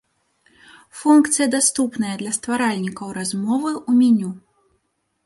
[1.01, 4.31] Функцыя даступная для стваральнікаў размовы ў меню.